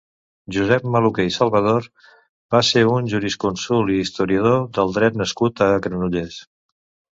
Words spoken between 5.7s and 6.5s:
Granollers.